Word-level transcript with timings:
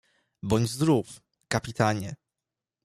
"Bądź 0.43 0.69
zdrów, 0.69 1.21
kapitanie!" 1.47 2.15